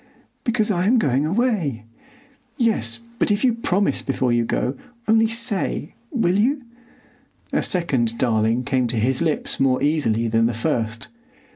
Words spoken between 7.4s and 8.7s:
A second "darling'